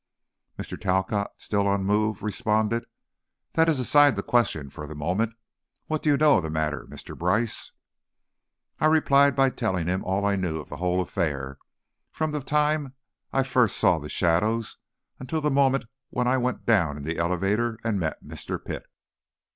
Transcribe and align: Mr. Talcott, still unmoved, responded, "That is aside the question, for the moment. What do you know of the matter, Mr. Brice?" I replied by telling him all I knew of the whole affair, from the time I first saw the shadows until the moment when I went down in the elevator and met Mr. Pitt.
Mr. 0.57 0.81
Talcott, 0.81 1.29
still 1.37 1.71
unmoved, 1.71 2.23
responded, 2.23 2.85
"That 3.53 3.69
is 3.69 3.79
aside 3.79 4.15
the 4.15 4.23
question, 4.23 4.71
for 4.71 4.87
the 4.87 4.95
moment. 4.95 5.35
What 5.85 6.01
do 6.01 6.09
you 6.09 6.17
know 6.17 6.37
of 6.37 6.41
the 6.41 6.49
matter, 6.49 6.87
Mr. 6.89 7.15
Brice?" 7.15 7.71
I 8.79 8.87
replied 8.87 9.35
by 9.35 9.51
telling 9.51 9.85
him 9.85 10.03
all 10.03 10.25
I 10.25 10.35
knew 10.35 10.59
of 10.59 10.69
the 10.69 10.77
whole 10.77 11.01
affair, 11.01 11.59
from 12.11 12.31
the 12.31 12.41
time 12.41 12.95
I 13.31 13.43
first 13.43 13.77
saw 13.77 13.99
the 13.99 14.09
shadows 14.09 14.77
until 15.19 15.39
the 15.39 15.51
moment 15.51 15.85
when 16.09 16.27
I 16.27 16.39
went 16.39 16.65
down 16.65 16.97
in 16.97 17.03
the 17.03 17.19
elevator 17.19 17.77
and 17.83 17.99
met 17.99 18.25
Mr. 18.25 18.57
Pitt. 18.57 18.87